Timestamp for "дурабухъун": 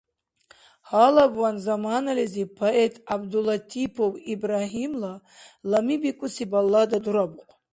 7.03-7.59